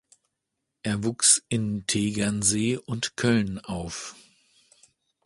[0.81, 4.15] Er wuchs in Tegernsee und Köln auf.